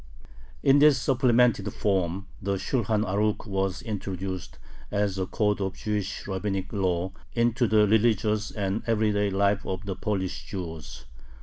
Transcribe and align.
In 0.63 0.79
this 0.79 0.97
supplemented 0.99 1.71
form 1.71 2.25
the 2.41 2.55
Shulhan 2.55 3.03
Arukh 3.05 3.45
was 3.45 3.83
introduced, 3.83 4.57
as 4.89 5.19
a 5.19 5.27
code 5.27 5.61
of 5.61 5.75
Jewish 5.77 6.25
rabbinic 6.27 6.73
law, 6.73 7.11
into 7.33 7.67
the 7.67 7.87
religious 7.87 8.49
and 8.49 8.81
everyday 8.87 9.29
life 9.29 9.63
of 9.63 9.85
the 9.85 9.95
Polish 9.95 10.43
Jews. 10.45 11.05